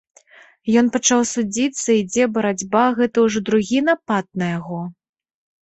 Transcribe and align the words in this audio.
Ён 0.79 0.87
пачаў 0.95 1.21
судзіцца, 1.33 1.83
ідзе 2.01 2.23
барацьба, 2.37 2.81
гэта 3.01 3.17
ўжо 3.27 3.39
другі 3.51 3.79
напад 3.91 4.25
на 4.43 4.49
яго. 4.57 4.81